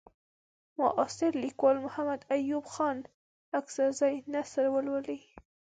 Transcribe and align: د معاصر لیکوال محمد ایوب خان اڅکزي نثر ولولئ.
د 0.75 0.75
معاصر 0.79 1.31
لیکوال 1.43 1.77
محمد 1.85 2.21
ایوب 2.35 2.65
خان 2.73 2.97
اڅکزي 3.57 4.15
نثر 4.33 4.65
ولولئ. 4.73 5.21